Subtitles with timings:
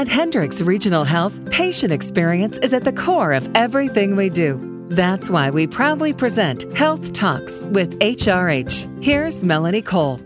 [0.00, 4.58] At Hendricks Regional Health, patient experience is at the core of everything we do.
[4.88, 9.04] That's why we proudly present Health Talks with HRH.
[9.04, 10.18] Here's Melanie Cole.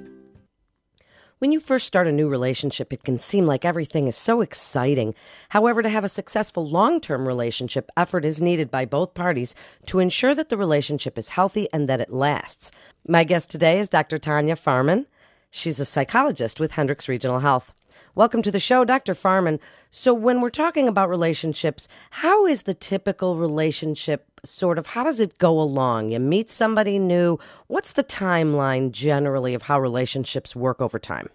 [1.38, 5.12] When you first start a new relationship, it can seem like everything is so exciting.
[5.48, 9.56] However, to have a successful long term relationship, effort is needed by both parties
[9.86, 12.70] to ensure that the relationship is healthy and that it lasts.
[13.08, 14.18] My guest today is Dr.
[14.18, 15.06] Tanya Farman.
[15.50, 17.74] She's a psychologist with Hendricks Regional Health.
[18.16, 19.12] Welcome to the show, Dr.
[19.12, 19.58] Farman.
[19.90, 25.18] So, when we're talking about relationships, how is the typical relationship sort of, how does
[25.18, 26.10] it go along?
[26.10, 27.40] You meet somebody new.
[27.66, 31.28] What's the timeline generally of how relationships work over time?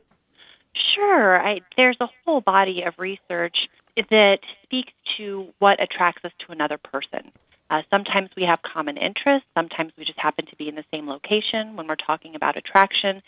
[0.74, 1.46] Sure.
[1.46, 3.68] I, there's a whole body of research
[4.10, 7.34] that speaks to what attracts us to another person.
[7.70, 9.48] Uh, sometimes we have common interests.
[9.54, 13.22] Sometimes we just happen to be in the same location when we're talking about attraction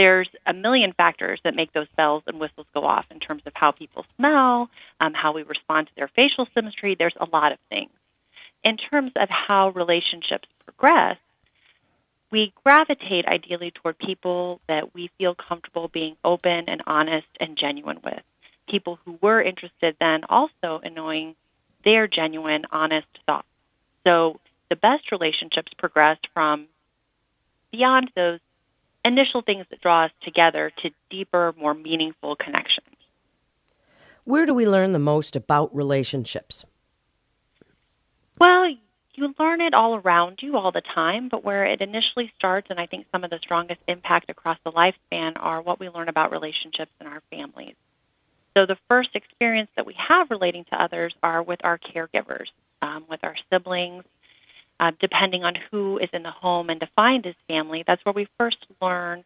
[0.00, 3.52] there's a million factors that make those bells and whistles go off in terms of
[3.54, 6.94] how people smell, um, how we respond to their facial symmetry.
[6.98, 7.90] There's a lot of things.
[8.64, 11.18] In terms of how relationships progress,
[12.30, 17.98] we gravitate ideally toward people that we feel comfortable being open and honest and genuine
[18.02, 18.22] with.
[18.70, 21.34] People who we're interested then also in knowing
[21.84, 23.48] their genuine, honest thoughts.
[24.06, 24.40] So
[24.70, 26.68] the best relationships progress from
[27.70, 28.40] beyond those
[29.04, 32.86] initial things that draw us together to deeper, more meaningful connections.
[34.24, 36.64] Where do we learn the most about relationships?
[38.38, 38.68] Well,
[39.14, 42.80] you learn it all around you all the time, but where it initially starts, and
[42.80, 46.30] I think some of the strongest impact across the lifespan, are what we learn about
[46.30, 47.74] relationships in our families.
[48.56, 52.46] So the first experience that we have relating to others are with our caregivers,
[52.82, 54.04] um, with our siblings,
[54.80, 58.26] uh, depending on who is in the home and defined as family, that's where we
[58.38, 59.22] first learn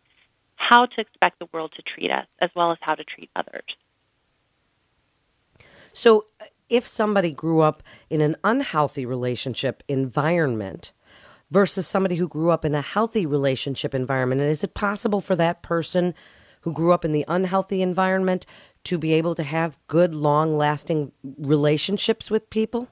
[0.57, 3.63] how to expect the world to treat us as well as how to treat others.
[5.93, 6.27] So,
[6.69, 10.93] if somebody grew up in an unhealthy relationship environment
[11.51, 15.37] versus somebody who grew up in a healthy relationship environment, and is it possible for
[15.37, 16.15] that person
[16.63, 18.45] who grew up in the unhealthy environment
[18.85, 22.89] to be able to have good, long lasting relationships with people?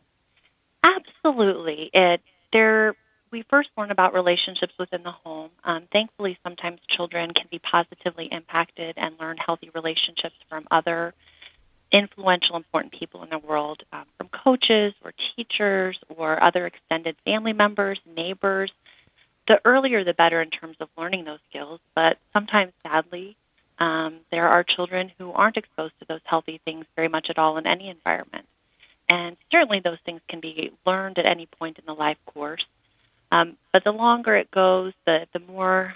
[0.85, 1.91] Absolutely.
[1.93, 2.21] It
[2.53, 2.95] there
[3.33, 5.51] we first learn about relationships within the home.
[5.65, 11.15] Um, thankfully, sometimes children can be positively impacted and learn healthy relationships from other
[11.91, 17.53] influential, important people in the world, um, from coaches or teachers or other extended family
[17.53, 18.71] members, neighbors.
[19.49, 21.81] The earlier, the better in terms of learning those skills.
[21.95, 23.37] But sometimes, sadly,
[23.79, 27.57] um, there are children who aren't exposed to those healthy things very much at all
[27.57, 28.47] in any environment.
[29.13, 32.65] And certainly those things can be learned at any point in the life course.
[33.31, 35.95] Um, but the longer it goes, the, the more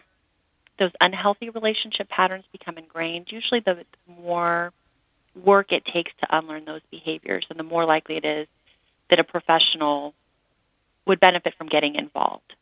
[0.78, 3.32] those unhealthy relationship patterns become ingrained.
[3.32, 3.86] Usually, the
[4.22, 4.70] more
[5.34, 8.46] work it takes to unlearn those behaviors, and the more likely it is
[9.08, 10.12] that a professional
[11.06, 12.52] would benefit from getting involved.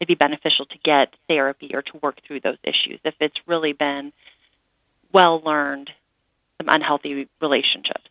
[0.00, 3.74] It'd be beneficial to get therapy or to work through those issues if it's really
[3.74, 4.14] been
[5.12, 5.90] well learned,
[6.56, 8.08] some unhealthy relationships.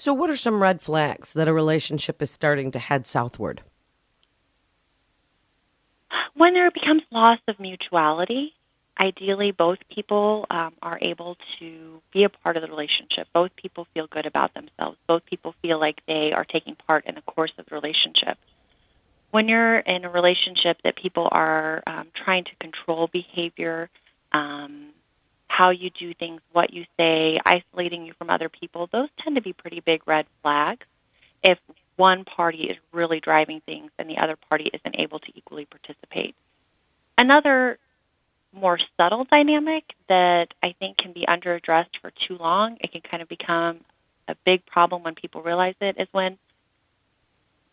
[0.00, 3.62] So, what are some red flags that a relationship is starting to head southward?
[6.34, 8.54] When there becomes loss of mutuality,
[9.00, 13.26] ideally both people um, are able to be a part of the relationship.
[13.32, 14.96] Both people feel good about themselves.
[15.08, 18.38] Both people feel like they are taking part in the course of the relationship.
[19.32, 23.90] When you're in a relationship that people are um, trying to control behavior,
[24.30, 24.90] um,
[25.58, 29.42] how you do things, what you say, isolating you from other people, those tend to
[29.42, 30.86] be pretty big red flags
[31.42, 31.58] if
[31.96, 36.36] one party is really driving things and the other party isn't able to equally participate.
[37.18, 37.76] Another
[38.52, 43.20] more subtle dynamic that I think can be underaddressed for too long, it can kind
[43.20, 43.80] of become
[44.28, 46.38] a big problem when people realize it, is when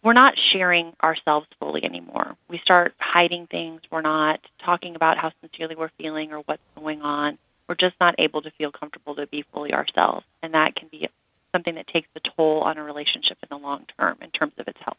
[0.01, 2.35] we're not sharing ourselves fully anymore.
[2.49, 3.81] We start hiding things.
[3.91, 7.37] We're not talking about how sincerely we're feeling or what's going on
[7.67, 10.25] we're just not able to feel comfortable to be fully ourselves.
[10.41, 11.07] And that can be
[11.51, 14.67] something that takes a toll on a relationship in the long term in terms of
[14.67, 14.97] its health.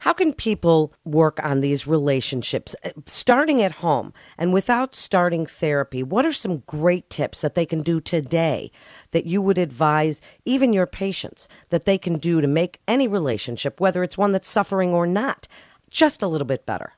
[0.00, 6.02] How can people work on these relationships uh, starting at home and without starting therapy?
[6.02, 8.70] What are some great tips that they can do today
[9.12, 13.80] that you would advise even your patients that they can do to make any relationship,
[13.80, 15.48] whether it's one that's suffering or not,
[15.90, 16.92] just a little bit better?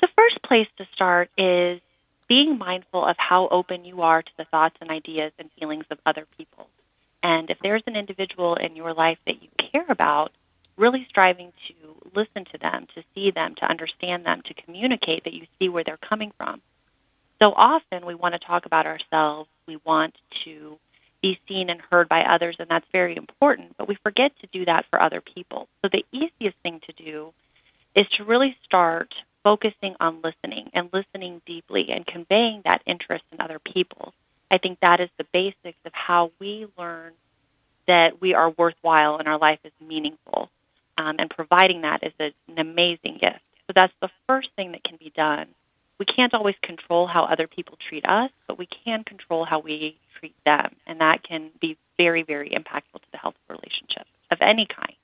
[0.00, 1.80] The first place to start is
[2.30, 5.98] being mindful of how open you are to the thoughts and ideas and feelings of
[6.06, 6.68] other people.
[7.24, 10.30] And if there's an individual in your life that you care about,
[10.76, 11.74] really striving to
[12.14, 15.82] listen to them, to see them, to understand them, to communicate that you see where
[15.82, 16.62] they're coming from.
[17.42, 19.50] So often we want to talk about ourselves.
[19.66, 20.78] We want to
[21.20, 24.64] be seen and heard by others, and that's very important, but we forget to do
[24.66, 25.66] that for other people.
[25.82, 27.34] So the easiest thing to do
[27.96, 29.12] is to really start
[29.42, 34.12] focusing on listening and listening deeply and conveying that interest in other people.
[34.50, 37.12] I think that is the basics of how we learn
[37.86, 40.50] that we are worthwhile and our life is meaningful.
[40.98, 43.40] Um, and providing that is a, an amazing gift.
[43.66, 45.46] So that's the first thing that can be done.
[45.98, 49.96] We can't always control how other people treat us, but we can control how we
[50.18, 50.76] treat them.
[50.86, 54.94] And that can be very, very impactful to the health of relationship of any kind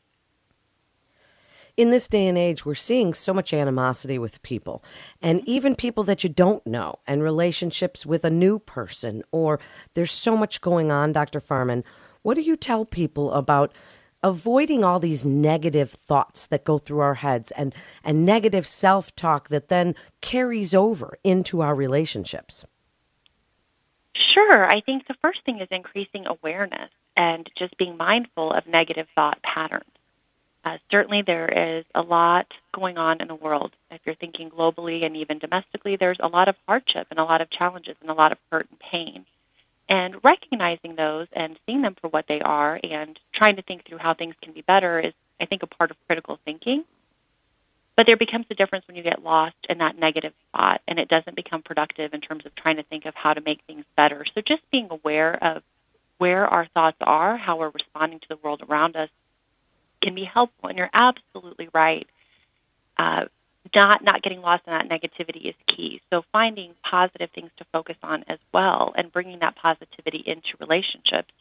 [1.76, 4.82] in this day and age, we're seeing so much animosity with people
[5.20, 9.60] and even people that you don't know and relationships with a new person, or
[9.94, 11.40] there's so much going on, Dr.
[11.40, 11.84] Farman.
[12.22, 13.72] What do you tell people about
[14.22, 19.48] avoiding all these negative thoughts that go through our heads and, and negative self talk
[19.50, 22.64] that then carries over into our relationships?
[24.34, 24.66] Sure.
[24.66, 29.42] I think the first thing is increasing awareness and just being mindful of negative thought
[29.42, 29.84] patterns.
[30.66, 33.70] Uh, certainly, there is a lot going on in the world.
[33.92, 37.40] If you're thinking globally and even domestically, there's a lot of hardship and a lot
[37.40, 39.24] of challenges and a lot of hurt and pain.
[39.88, 43.98] And recognizing those and seeing them for what they are and trying to think through
[43.98, 46.82] how things can be better is, I think, a part of critical thinking.
[47.96, 51.06] But there becomes a difference when you get lost in that negative spot and it
[51.06, 54.26] doesn't become productive in terms of trying to think of how to make things better.
[54.34, 55.62] So just being aware of
[56.18, 59.10] where our thoughts are, how we're responding to the world around us,
[60.06, 60.68] can be helpful.
[60.68, 62.06] And you're absolutely right.
[62.96, 63.24] Uh,
[63.74, 66.00] not not getting lost in that negativity is key.
[66.12, 71.32] So finding positive things to focus on as well, and bringing that positivity into relationships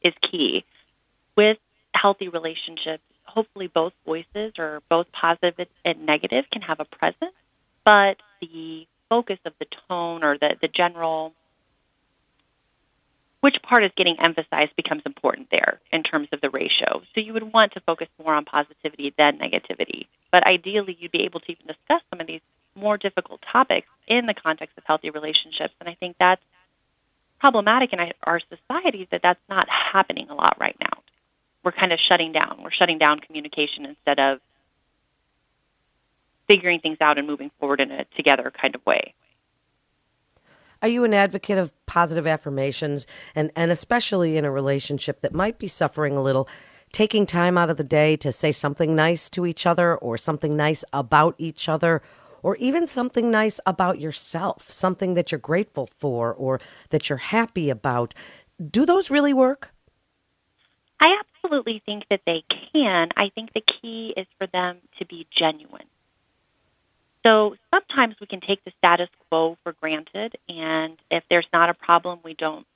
[0.00, 0.64] is key.
[1.36, 1.58] With
[1.92, 7.34] healthy relationships, hopefully both voices or both positive and negative can have a presence,
[7.84, 11.32] but the focus of the tone or the, the general
[13.44, 17.02] which part is getting emphasized becomes important there in terms of the ratio.
[17.14, 20.06] So you would want to focus more on positivity than negativity.
[20.32, 22.40] But ideally, you'd be able to even discuss some of these
[22.74, 25.74] more difficult topics in the context of healthy relationships.
[25.78, 26.40] And I think that's
[27.38, 31.02] problematic in our society that that's not happening a lot right now.
[31.62, 32.60] We're kind of shutting down.
[32.62, 34.40] We're shutting down communication instead of
[36.48, 39.12] figuring things out and moving forward in a together kind of way.
[40.84, 45.58] Are you an advocate of positive affirmations and, and especially in a relationship that might
[45.58, 46.46] be suffering a little?
[46.92, 50.58] Taking time out of the day to say something nice to each other or something
[50.58, 52.02] nice about each other
[52.42, 56.60] or even something nice about yourself, something that you're grateful for or
[56.90, 58.12] that you're happy about.
[58.62, 59.72] Do those really work?
[61.00, 62.44] I absolutely think that they
[62.74, 63.08] can.
[63.16, 65.86] I think the key is for them to be genuine.
[67.24, 71.74] So sometimes we can take the status quo for granted, and if there's not a
[71.74, 72.66] problem, we don't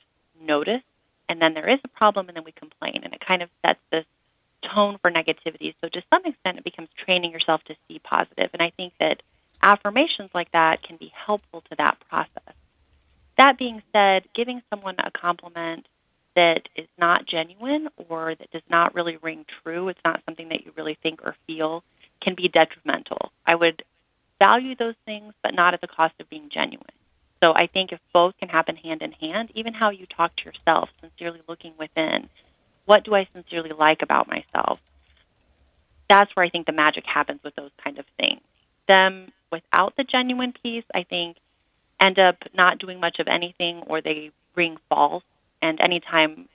[0.40, 0.82] notice.
[1.28, 3.80] And then there is a problem, and then we complain, and it kind of sets
[3.90, 4.06] this
[4.74, 5.74] tone for negativity.
[5.82, 8.48] So to some extent, it becomes training yourself to see positive.
[8.54, 9.22] And I think that
[9.62, 12.54] affirmations like that can be helpful to that process.
[13.36, 15.86] That being said, giving someone a compliment
[16.34, 20.64] that is not genuine or that does not really ring true, it's not something that
[20.64, 21.84] you really think or feel,
[22.20, 23.32] can be detrimental.
[23.46, 23.82] I would
[24.38, 26.84] value those things, but not at the cost of being genuine.
[27.42, 30.44] So I think if both can happen hand in hand, even how you talk to
[30.44, 32.28] yourself, sincerely looking within,
[32.84, 34.80] what do I sincerely like about myself?
[36.08, 38.40] That's where I think the magic happens with those kind of things.
[38.88, 41.36] Them without the genuine piece, I think,
[42.00, 45.24] end up not doing much of anything or they ring false.
[45.60, 46.48] And anytime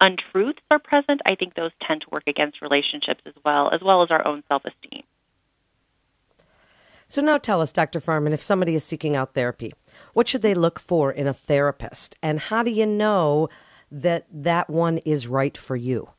[0.00, 4.02] untruths are present, I think those tend to work against relationships as well, as well
[4.02, 5.04] as our own self esteem.
[7.06, 8.00] So now tell us, Dr.
[8.00, 9.72] Farman, if somebody is seeking out therapy,
[10.14, 12.16] what should they look for in a therapist?
[12.22, 13.48] And how do you know
[13.90, 16.10] that that one is right for you?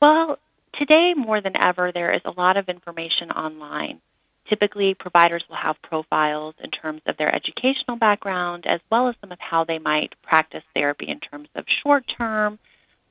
[0.00, 0.38] Well,
[0.74, 4.00] today more than ever, there is a lot of information online.
[4.48, 9.30] Typically, providers will have profiles in terms of their educational background as well as some
[9.30, 12.58] of how they might practice therapy in terms of short term,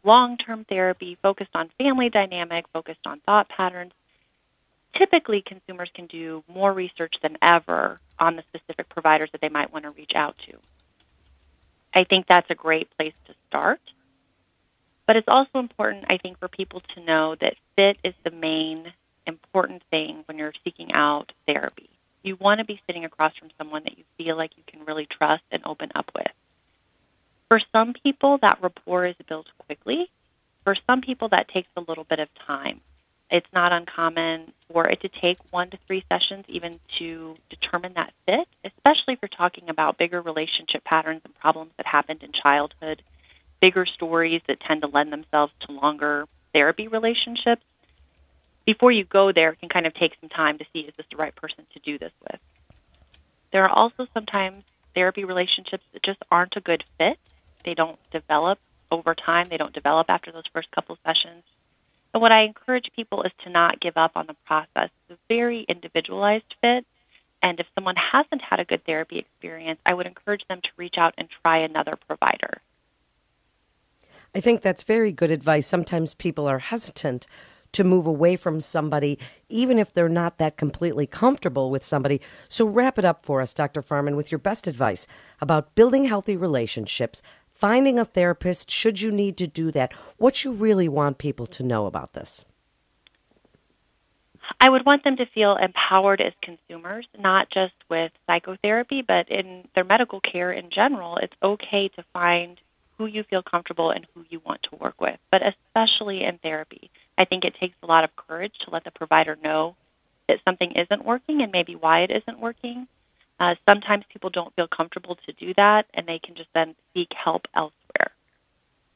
[0.03, 3.93] long term therapy, focused on family dynamic, focused on thought patterns
[4.95, 9.71] typically consumers can do more research than ever on the specific providers that they might
[9.71, 10.57] want to reach out to.
[11.93, 13.79] I think that's a great place to start.
[15.07, 18.93] But it's also important, I think, for people to know that fit is the main
[19.25, 21.89] important thing when you're seeking out therapy.
[22.21, 25.07] You want to be sitting across from someone that you feel like you can really
[25.07, 26.31] trust and open up with.
[27.49, 30.11] For some people, that rapport is built quickly.
[30.63, 32.81] For some people, that takes a little bit of time.
[33.31, 38.13] It's not uncommon for it to take one to three sessions even to determine that
[38.25, 43.01] fit, especially if you're talking about bigger relationship patterns and problems that happened in childhood,
[43.61, 47.63] bigger stories that tend to lend themselves to longer therapy relationships.
[48.65, 51.05] Before you go there, it can kind of take some time to see is this
[51.11, 52.39] the right person to do this with.
[53.51, 54.63] There are also sometimes
[54.95, 57.17] therapy relationships that just aren't a good fit.
[57.63, 58.59] They don't develop
[58.91, 61.43] over time, they don't develop after those first couple sessions.
[62.13, 64.89] What I encourage people is to not give up on the process.
[65.09, 66.85] It's a very individualized fit.
[67.41, 70.95] And if someone hasn't had a good therapy experience, I would encourage them to reach
[70.97, 72.61] out and try another provider.
[74.35, 75.67] I think that's very good advice.
[75.67, 77.25] Sometimes people are hesitant
[77.71, 82.19] to move away from somebody, even if they're not that completely comfortable with somebody.
[82.47, 83.81] So, wrap it up for us, Dr.
[83.81, 85.07] Farman, with your best advice
[85.39, 87.21] about building healthy relationships,
[87.59, 91.61] finding a therapist should you need to do that, what you really want people to
[91.61, 92.45] know about this.
[94.61, 99.67] I would want them to feel empowered as consumers, not just with psychotherapy, but in
[99.75, 101.17] their medical care in general.
[101.17, 102.59] It's okay to find
[102.97, 106.89] who you feel comfortable and who you want to work with, but especially in therapy.
[107.17, 109.75] I think it takes a lot of courage to let the provider know
[110.29, 112.87] that something isn't working and maybe why it isn't working.
[113.39, 117.13] Uh, sometimes people don't feel comfortable to do that, and they can just then seek
[117.13, 118.11] help elsewhere.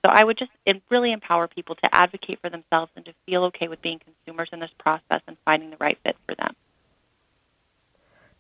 [0.06, 0.52] So I would just
[0.90, 4.60] really empower people to advocate for themselves and to feel okay with being consumers in
[4.60, 6.56] this process and finding the right fit for them.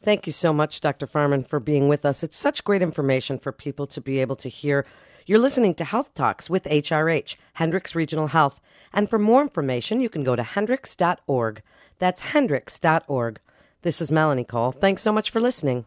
[0.02, 1.08] Thank you so much, Dr.
[1.08, 2.24] Farman, for being with us.
[2.24, 4.86] It's such great information for people to be able to hear.
[5.26, 8.60] You're listening to Health Talks with HRH, Hendricks Regional Health.
[8.92, 11.62] And for more information, you can go to hendricks.org.
[12.00, 13.40] That's hendricks.org.
[13.84, 14.74] This is Melanie Cole.
[14.74, 15.86] Thanks so much for listening.